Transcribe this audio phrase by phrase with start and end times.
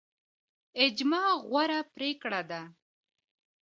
[0.83, 2.61] اجماع غوره پریکړه ده